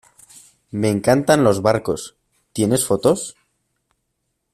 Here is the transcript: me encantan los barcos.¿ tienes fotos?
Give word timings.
me 0.71 0.89
encantan 0.89 1.43
los 1.43 1.61
barcos.¿ 1.61 2.15
tienes 2.53 2.87
fotos? 2.87 3.35